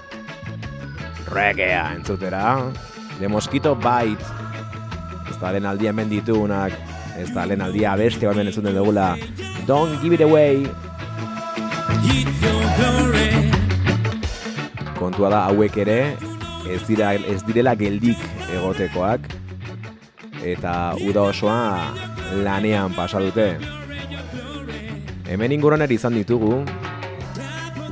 reggaea 1.32 1.92
entzutera. 1.96 2.72
The 3.18 3.28
Mosquito 3.28 3.74
Bite. 3.74 4.24
Ez 5.30 5.38
da 5.40 5.52
lehen 5.52 5.66
aldia 5.66 5.90
hemen 5.92 6.10
ditugunak. 6.10 6.76
Ez 7.18 7.30
da 7.34 7.46
lehen 7.46 7.62
aldia 7.64 7.96
beste 7.96 8.28
hemen 8.28 8.48
entzuten 8.48 8.76
dugula. 8.76 9.16
Don't 9.66 10.00
give 10.02 10.14
it 10.14 10.20
away. 10.20 10.62
Your 12.02 12.64
glory. 12.76 13.21
Kontua 15.02 15.32
da 15.32 15.40
hauek 15.50 15.76
ere 15.82 15.98
ez 16.70 16.82
dira 16.86 17.12
ez 17.14 17.40
direla 17.46 17.74
geldik 17.78 18.20
egotekoak. 18.54 19.26
Eta 20.42 20.94
uda 21.02 21.28
osoa 21.30 21.62
lanean 22.44 22.94
pasa 22.94 23.22
dute. 23.22 23.56
Hemen 25.30 25.54
inguruan 25.54 25.86
izan 25.90 26.14
ditugu. 26.18 26.62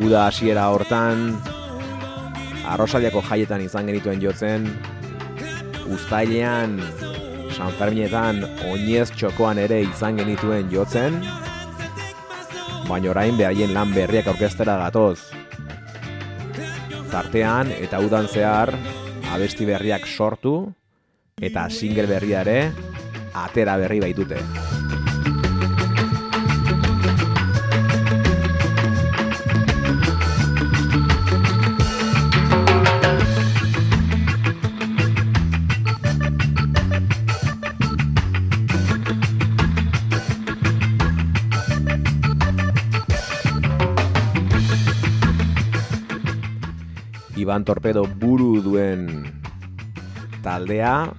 Uda 0.00 0.26
hasiera 0.28 0.68
hortan 0.72 1.34
arrosaliako 2.70 3.22
jaietan 3.26 3.62
izan 3.66 3.90
genituen 3.90 4.22
jotzen. 4.22 4.70
Uztailean 5.90 6.78
San 7.50 7.74
Ferminetan 7.78 8.44
oinez 8.70 9.11
txokoan 9.11 9.58
ere 9.58 9.82
izan 9.82 10.22
genituen 10.22 10.70
jotzen. 10.70 11.20
Baina 12.88 13.11
orain 13.11 13.36
behaien 13.38 13.74
lan 13.74 13.94
berriak 13.94 14.30
aurkeztera 14.30 14.78
gatoz 14.86 15.39
tartean 17.11 17.72
eta 17.74 18.00
udan 18.00 18.28
zehar 18.30 18.72
abesti 19.34 19.66
berriak 19.66 20.06
sortu 20.06 20.54
eta 21.40 21.68
single 21.70 22.06
berria 22.06 22.44
ere 22.46 22.58
atera 23.34 23.76
berri 23.80 24.00
baitute. 24.02 24.69
Iban 47.51 47.64
Torpedo 47.66 48.05
buru 48.07 48.61
duen 48.62 49.09
taldea 50.38 51.11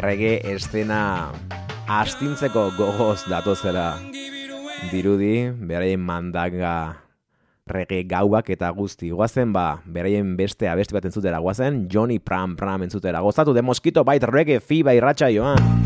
rege 0.00 0.30
estena 0.48 1.28
astintzeko 1.84 2.70
gogoz 2.78 3.26
datozela 3.28 3.98
dirudi, 4.88 5.50
beraien 5.52 6.00
mandanga 6.00 6.72
rege 7.68 8.00
gauak 8.08 8.48
eta 8.56 8.72
guzti. 8.72 9.10
Guazen 9.12 9.52
ba, 9.52 9.82
beraien 9.84 10.38
beste 10.40 10.72
abesti 10.72 10.96
bat 10.96 11.10
entzutera. 11.10 11.44
Guazen 11.44 11.84
Johnny 11.92 12.16
Pram 12.16 12.56
Pram 12.56 12.88
entzutera. 12.88 13.20
Gozatu 13.20 13.52
de 13.52 13.60
Mosquito 13.60 14.08
Bite 14.08 14.32
Reggae 14.32 14.64
Fiba 14.64 14.96
irratxa 14.96 15.28
joan. 15.36 15.85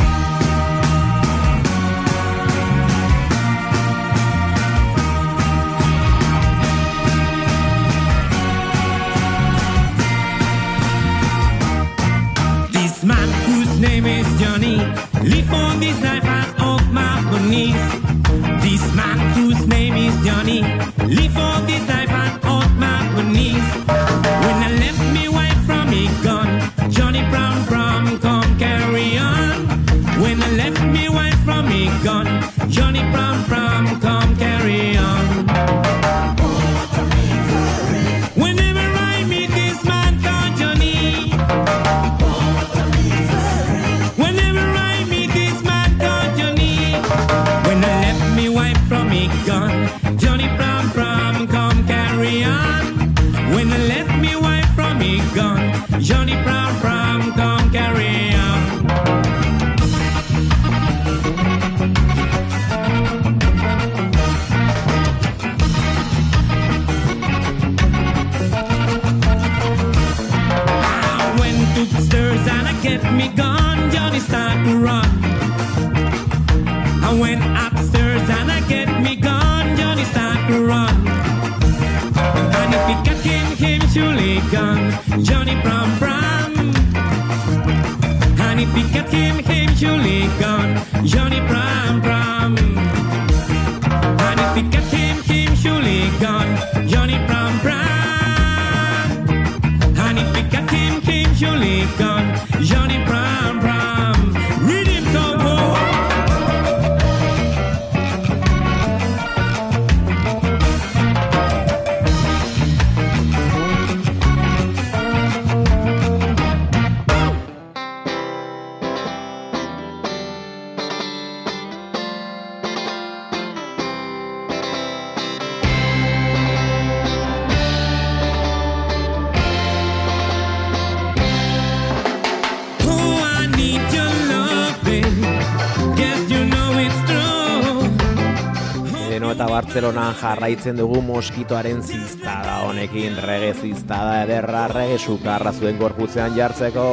Jarraitzen 140.50 140.80
dugu 140.80 140.98
moskitoaren 141.06 141.78
ziztada. 141.78 142.56
Honekin 142.66 143.14
rege 143.22 143.52
ziztada 143.54 144.16
ederra 144.24 144.64
rege 144.72 144.96
sukarra 144.98 145.52
zuen 145.54 145.76
gorputzean 145.78 146.34
jartzeko. 146.34 146.86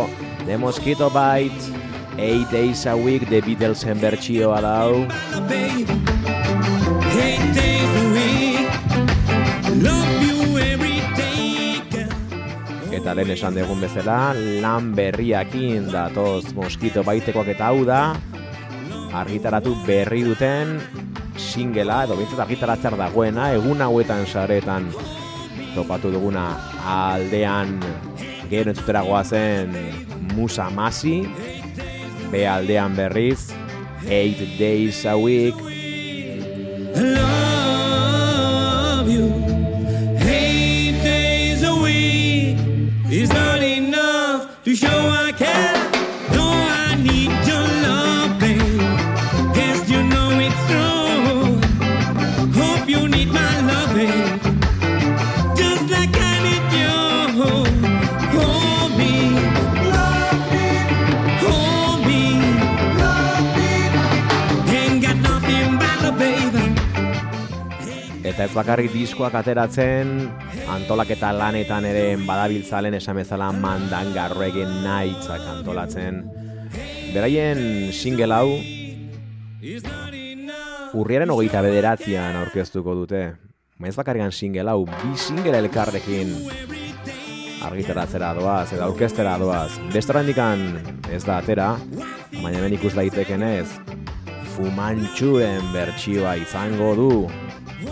The 0.46 0.60
Mosquito 0.62 1.10
Bite 1.10 1.74
Eight 2.20 2.52
days 2.52 2.86
a 2.86 2.94
week 2.94 3.26
The 3.26 3.42
Beatlesen 3.42 3.98
bertxioa 3.98 4.62
dau. 4.62 5.08
Eta 12.94 13.18
lehen 13.18 13.34
esan 13.34 13.58
dugun 13.58 13.82
bezala 13.82 14.38
lan 14.38 14.94
berriakin 14.94 15.90
datoz 15.90 16.54
moskito 16.54 17.02
baitekoak 17.02 17.56
eta 17.58 17.74
hau 17.74 17.82
da 17.90 18.04
argitaratu 19.18 19.74
berri 19.90 20.28
duten 20.30 20.78
singela 21.58 22.04
edo 22.06 22.14
bintzat 22.20 22.44
argitaratzar 22.44 22.94
dagoena 23.00 23.48
egun 23.58 23.80
hauetan 23.82 24.28
saretan 24.30 24.92
topatu 25.74 26.12
duguna 26.14 26.44
aldean. 26.86 27.80
Gero 28.52 28.72
entzutera 28.72 29.02
goazen 29.04 29.74
Musa 30.36 30.70
Masi 30.70 31.24
be 32.32 32.46
aldean 32.48 32.94
berriz 32.96 33.50
Eight 34.08 34.40
days 34.60 35.04
a 35.10 35.18
week 35.18 35.67
Eta 68.38 68.46
ez 68.46 68.54
bakarrik 68.54 68.92
diskoak 68.94 69.34
ateratzen, 69.34 70.12
antolaketa 70.70 71.32
lanetan 71.34 71.88
ere 71.90 72.04
badabiltzalen 72.22 72.94
esan 72.94 73.18
bezala 73.18 73.48
mandangarroegen 73.50 74.76
nahitzak 74.84 75.42
antolatzen. 75.56 76.20
Beraien 77.16 77.90
single 77.98 78.36
hau 78.38 78.52
urriaren 81.02 81.34
hogeita 81.34 81.64
bederatzean 81.66 82.38
aurkeztuko 82.44 82.94
dute. 83.00 83.24
Ez 83.82 83.96
bakarrikan 83.98 84.30
single 84.30 84.70
hau, 84.70 84.86
bi 84.86 85.18
single 85.18 85.58
elkarrekin 85.58 86.36
argitaratzera 87.66 88.36
doaz, 88.38 88.70
edo 88.70 88.86
aurkeztera 88.86 89.34
doaz. 89.42 89.80
Beste 89.98 90.14
horrendikan 90.14 90.62
ez 91.10 91.24
da 91.26 91.42
atera, 91.42 91.74
baina 92.38 92.62
hemen 92.62 92.78
ikus 92.78 92.94
daiteken 93.02 93.50
ez, 93.50 93.68
fumantxuren 94.54 95.74
bertsioa 95.74 96.38
izango 96.46 96.94
du. 97.02 97.12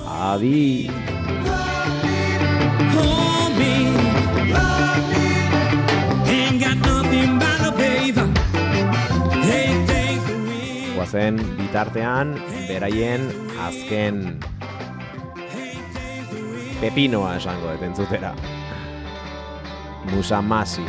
Adi! 0.06 0.90
Guazen 10.96 11.38
bitartean, 11.58 12.34
beraien 12.68 13.28
azken 13.66 14.40
pepinoa 16.82 17.36
esango 17.40 17.74
dut 17.74 17.86
entzutera. 17.90 18.34
Musamasi. 20.14 20.86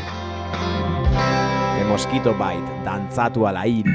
The 1.77 1.85
Mosquito 1.89 2.33
Bite, 2.37 2.81
dantzatu 2.85 3.47
ala 3.49 3.64
hil. 3.69 3.89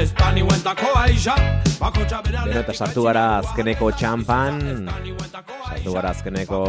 Ez 0.00 0.12
da 0.16 0.30
niuentako 0.32 0.92
aixa 0.96 1.34
Bakotxa 1.80 2.20
bere 2.24 2.38
Beno, 2.46 2.60
eta 2.62 2.72
sartu 2.72 3.02
gara 3.04 3.24
azkeneko 3.40 3.90
txampan 3.92 4.60
Sartu 5.66 5.92
gara 5.92 6.12
azkeneko 6.14 6.60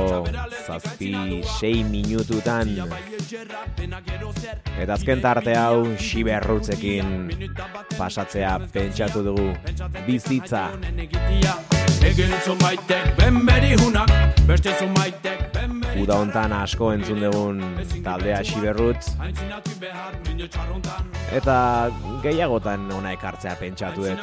zazpi 0.66 1.14
sei 1.60 1.84
minututan. 1.88 2.74
Eta 4.80 4.94
azken 4.98 5.24
tarte 5.24 5.56
hau 5.58 5.86
xiberrutzekin 6.00 7.32
pasatzea 7.98 8.58
pentsatu 8.74 9.24
dugu. 9.26 9.50
Bizitza. 10.08 10.68
Egin 12.12 12.36
zumaitek 12.46 13.16
benberi 13.20 13.76
hunak. 13.82 14.14
Beste 14.48 14.76
zumaitek 14.80 15.48
benberi 15.48 15.61
Uda 16.00 16.16
hontan 16.24 16.54
asko 16.56 16.92
entzun 16.96 17.20
dugun 17.20 17.62
taldea 18.04 18.42
txarrontan 18.48 19.02
Eta 21.32 21.56
gehiagotan 22.24 22.92
ona 22.96 23.12
ekartzea 23.18 23.56
pentsatu 23.60 24.06
dut. 24.08 24.20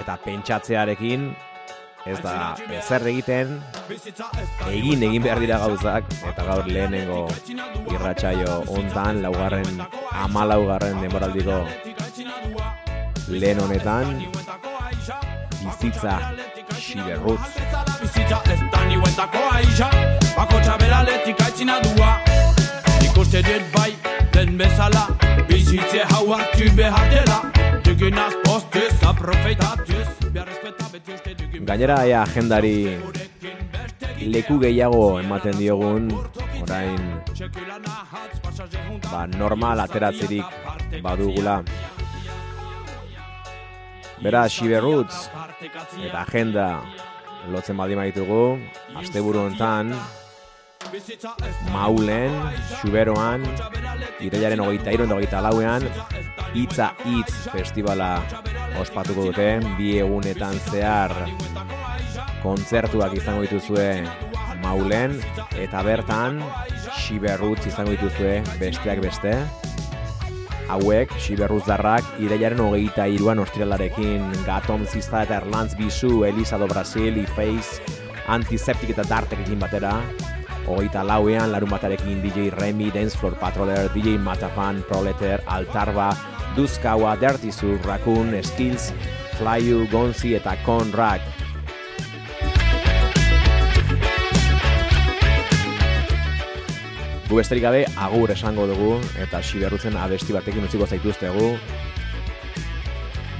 Eta 0.00 0.16
pentsatzearekin 0.24 1.30
ez 2.08 2.18
da 2.24 2.56
ezer 2.78 3.04
egiten 3.10 3.58
egin 4.72 5.02
egin 5.08 5.22
behar 5.26 5.40
dira 5.42 5.58
gauzak 5.60 6.06
eta 6.30 6.46
gaur 6.48 6.68
lehenengo 6.68 7.26
irratsaio 7.92 8.60
hontan 8.72 9.20
laugarren 9.26 9.82
amalaugarren 10.24 11.02
denboraldiko 11.04 11.58
lehen 13.28 13.60
honetan 13.66 14.16
bizitza 15.64 16.14
xiberrutz 16.78 17.40
Bizitza 18.00 18.38
ez 18.52 18.60
da 18.72 18.84
niuentako 18.88 19.42
aixa 19.52 19.90
Bakotxa 20.36 20.76
bera 20.80 21.02
letik 21.04 21.40
aitzina 21.44 21.80
dua. 21.84 22.10
Ikuste 23.04 23.42
dit 23.42 23.64
bai, 23.74 23.92
den 24.32 24.56
bezala 24.58 25.06
Bizitze 25.48 26.04
hau 26.12 26.32
hartu 26.32 26.70
behar 26.76 27.10
dela. 27.10 27.40
Duginaz 27.84 28.34
postez, 28.44 28.94
aprofeitatuz 29.02 30.08
Behar 30.32 30.46
respeta 30.48 30.88
beti 30.92 31.12
uste 31.16 31.34
dugin 31.34 31.66
gainera 31.66 32.04
ea 32.06 32.22
agendari 32.22 32.76
leku 34.20 34.58
gehiago 34.60 35.04
ematen 35.20 35.56
diogun 35.58 36.10
orain 36.62 37.00
ba, 39.10 39.26
normal 39.26 39.80
ateratzerik 39.86 40.44
badugula 41.02 41.62
Beraz, 44.20 44.50
Xiberrutz 44.52 45.30
eta 46.04 46.20
agenda 46.20 46.66
lotzen 47.48 47.78
baldin 47.80 47.96
baditugu, 48.02 48.58
asteburu 49.00 49.46
hontan 49.46 49.94
Maulen, 51.72 52.34
Xuberoan, 52.80 53.46
irailaren 54.20 54.60
hogeita 54.60 54.92
eta 54.92 55.06
hogeita 55.16 55.40
lauean, 55.44 55.86
Itza 56.52 56.90
Itz 57.08 57.48
festivala 57.52 58.10
ospatuko 58.80 59.30
dute, 59.30 59.48
bi 59.78 59.94
egunetan 60.02 60.60
zehar 60.68 61.14
kontzertuak 62.42 63.16
izango 63.16 63.46
dituzue 63.46 63.88
Maulen, 64.60 65.16
eta 65.56 65.80
bertan 65.86 66.42
Xiberrutz 67.00 67.64
izango 67.72 67.96
dituzue 67.96 68.40
besteak 68.60 69.00
beste. 69.00 69.38
Hauek, 70.70 71.10
Xiberrutzarrak, 71.18 72.06
irailaren 72.22 72.60
hogeita 72.62 73.08
iruan 73.10 73.42
ostiralarekin 73.42 74.28
Gatom 74.46 74.84
Zista 74.86 75.24
eta 75.24 75.40
Erlantz 75.40 75.74
Bizu, 75.78 76.22
Elisa 76.28 76.58
do 76.62 76.68
Brasil, 76.70 77.18
Ifeiz, 77.18 77.80
Antiseptik 78.30 78.92
eta 78.94 79.02
Dartekekin 79.08 79.58
batera, 79.58 79.96
hogeita 80.70 81.02
lauean 81.02 81.50
larun 81.50 81.72
batarekin 81.74 82.22
DJ 82.22 82.52
Remy, 82.54 82.92
Dancefloor 82.94 83.34
Patroller, 83.40 83.90
DJ 83.94 84.14
Matafan, 84.22 84.84
Proleter, 84.86 85.42
Altarba, 85.46 86.12
Duzkaua, 86.54 87.16
Dirty 87.18 87.50
Sur, 87.50 87.78
Raccoon, 87.82 88.36
Skills, 88.42 88.92
Flyu, 89.38 89.88
Gonzi 89.90 90.36
eta 90.38 90.54
Conrack. 90.62 91.22
Gu 97.30 97.38
besterik 97.38 97.62
gabe 97.62 97.84
agur 98.00 98.32
esango 98.32 98.64
dugu 98.66 98.94
eta 99.20 99.42
siberrutzen 99.44 99.96
abesti 100.00 100.32
batekin 100.32 100.64
utziko 100.64 100.86
zaituztegu. 100.86 101.50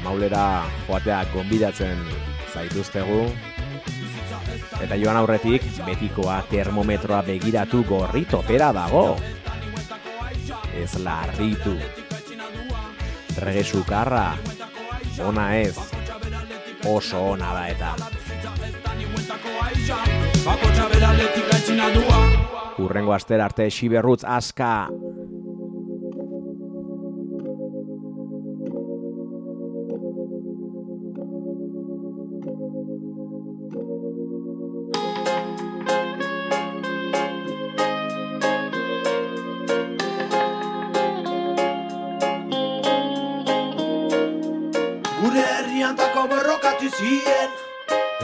Maulera 0.04 0.64
joatea 0.86 1.22
gonbidatzen 1.32 2.02
zaituztegu. 2.52 3.22
Eta 4.80 4.96
joan 5.00 5.16
aurretik 5.20 5.64
betikoa 5.86 6.42
termometroa 6.50 7.22
begiratu 7.24 7.82
gorri 7.88 8.24
topera 8.28 8.70
dago. 8.76 9.18
Ez 10.76 10.94
larritu. 11.00 11.76
Rege 13.40 13.64
sukarra. 13.64 14.34
Ona 15.24 15.54
ez. 15.60 15.76
Oso 16.88 17.32
ona 17.32 17.52
da 17.54 17.66
eta. 17.68 17.94
Bakotxa 20.44 20.88
bera 20.92 21.12
letik 21.16 21.54
aitzina 21.54 21.90
dua 21.94 22.29
Urrengo 22.78 23.12
aster 23.12 23.40
arte 23.40 23.70
Xiberrutz 23.70 24.24
aska. 24.24 24.88
Gure 45.20 45.42
herriantako 45.56 46.28
borrokatu 46.30 46.88
ziren 46.96 47.58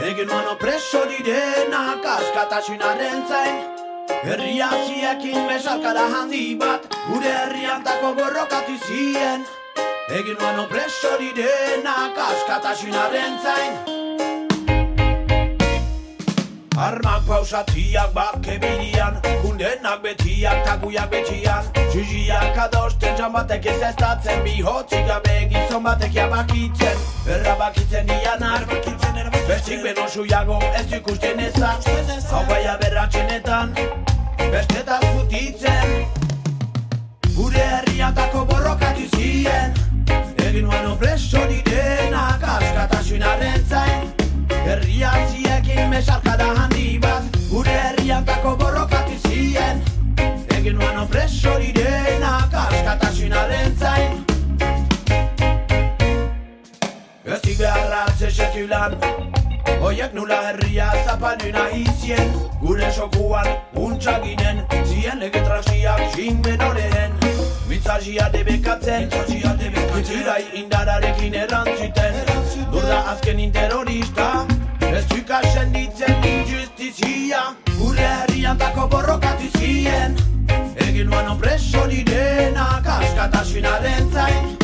Egin 0.07 0.27
nuan 0.29 0.45
opreso 0.51 0.99
direnak 1.09 2.05
askatasunaren 2.15 3.23
Herria 4.27 4.67
ziekin 4.85 5.45
mesalkara 5.47 6.01
handi 6.11 6.55
bat 6.59 6.83
Gure 7.07 7.29
herriantako 7.31 8.09
borrokatu 8.17 8.73
ziren 8.87 9.45
Egin 10.17 10.35
nuan 10.41 10.59
opreso 10.59 11.13
direnak 11.19 12.19
askatasunaren 12.25 13.37
zain. 13.43 13.73
Armak 16.87 17.23
pausatiak 17.27 18.11
bake 18.15 18.57
birian 18.63 19.19
Kundenak 19.41 20.03
betiak 20.03 20.63
taguiak 20.67 21.09
betian. 21.11 21.71
Txiziak 21.77 22.59
adosten 22.67 23.17
jan 23.19 23.31
batek 23.35 23.65
ez 23.73 23.81
estatzen 23.91 24.43
Bihotzik 24.47 25.07
gabe 25.07 25.37
gizon 25.51 25.83
batek 25.87 26.15
jabakitzen. 26.19 27.03
Errabakitzen 27.35 28.15
ianak 28.19 28.67
Bestik 29.47 29.83
beno 29.83 30.07
suiago 30.07 30.59
ez 30.75 30.87
du 30.89 30.95
ikusten 30.99 31.39
ezan 31.39 32.16
herria 61.37 61.51
zapaldu 61.51 61.51
nahi 61.51 61.85
zien 62.01 62.31
Gure 62.61 62.91
sokuan 62.91 63.47
untsa 63.75 64.19
ginen 64.19 64.65
Zien 64.85 65.19
legetrasiak 65.19 65.99
xinben 66.13 66.61
oreen 66.61 67.11
Mitzazia 67.67 68.29
debekatzen 68.33 69.09
Mitzirai 69.95 70.43
indararekin 70.53 71.33
erantzuten 71.33 72.13
Durda 72.71 73.03
azken 73.11 73.39
interrorista 73.39 74.45
Ez 74.79 75.05
zuka 75.09 75.41
senditzen 75.53 76.23
injustizia. 76.23 77.55
Gure 77.77 78.07
herriantako 78.07 78.87
borrokatu 78.87 79.49
zien 79.59 80.15
Egin 80.75 81.09
nuen 81.09 81.27
opreso 81.27 81.87
direnak 81.87 82.87
askatasunaren 82.87 84.13
zain 84.13 84.56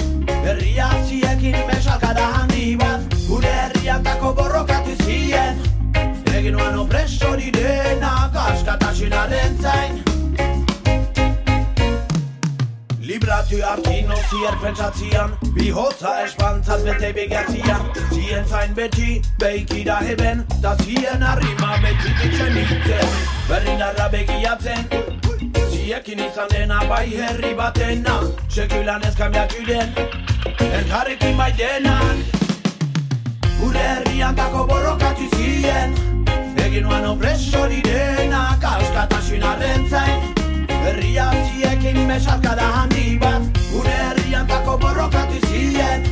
direnak 13.53 13.53
askatasunaren 13.53 13.53
zain 13.53 13.53
Libratu 13.53 13.57
Zu 13.57 13.63
Artino 13.63 14.15
zier 14.29 14.55
pentsatzian 14.61 15.31
Bi 15.55 15.69
hotza 15.71 16.23
espantzaz 16.23 16.83
bete 16.85 17.13
begatzian 17.13 17.81
Zien 18.11 18.45
zain 18.49 18.75
beti 18.75 19.21
beiki 19.39 19.85
da 19.85 19.99
heben 20.01 20.45
Da 20.61 20.75
zien 20.77 21.21
arrima 21.21 21.77
beti 21.83 22.13
ditzen 22.21 22.57
itzen 22.57 23.07
Berrin 23.49 23.81
arra 23.81 24.09
begiatzen 24.11 24.87
Ziekin 25.71 26.19
izan 26.19 26.47
dena 26.49 26.79
bai 26.89 27.09
herri 27.09 27.53
batena. 27.57 28.19
Sekulan 28.49 29.03
ez 29.03 29.15
kambiak 29.15 29.53
uden 29.61 29.89
Elkarrekin 30.59 31.37
bai 31.37 31.51
denak 31.57 32.17
Gure 33.59 33.79
herrian 33.79 34.35
dako 34.35 34.67
borrokatu 34.67 35.29
zien 35.35 35.97
Egin 36.65 36.83
nuan 36.83 37.05
opreso 37.05 37.67
direna 37.69 38.57
Kaskatasun 38.61 39.43
arren 39.43 39.89
zain 39.89 40.42
Herria 40.83 41.31
ziekin 41.49 42.07
mesarkada 42.07 42.67
handi 42.77 43.17
bat. 43.21 43.41
Gure 43.71 43.95
herrian 44.05 44.47
dako 44.47 44.77
borrokatu 44.77 45.39
zien. 45.47 46.07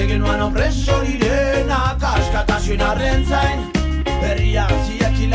Egin 0.00 0.20
nuan 0.20 0.40
opreso 0.40 1.00
direna 1.06 1.96
Kaskatasun 2.00 2.80
arren 2.90 3.26
zain. 3.26 3.66
Herria 4.22 4.68
ziekin 4.86 5.34